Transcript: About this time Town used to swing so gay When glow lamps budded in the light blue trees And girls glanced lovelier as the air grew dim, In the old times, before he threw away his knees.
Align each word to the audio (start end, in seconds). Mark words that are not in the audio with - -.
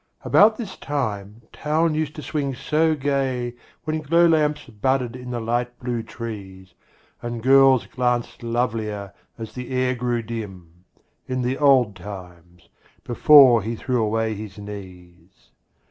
About 0.23 0.57
this 0.57 0.77
time 0.77 1.43
Town 1.53 1.93
used 1.93 2.15
to 2.15 2.23
swing 2.23 2.55
so 2.55 2.95
gay 2.95 3.53
When 3.83 4.01
glow 4.01 4.25
lamps 4.27 4.63
budded 4.65 5.15
in 5.15 5.29
the 5.29 5.39
light 5.39 5.77
blue 5.77 6.01
trees 6.01 6.73
And 7.21 7.43
girls 7.43 7.85
glanced 7.85 8.41
lovelier 8.41 9.13
as 9.37 9.53
the 9.53 9.69
air 9.69 9.93
grew 9.93 10.23
dim, 10.23 10.85
In 11.27 11.43
the 11.43 11.59
old 11.59 11.95
times, 11.95 12.67
before 13.03 13.61
he 13.61 13.75
threw 13.75 14.01
away 14.01 14.33
his 14.33 14.57
knees. 14.57 15.51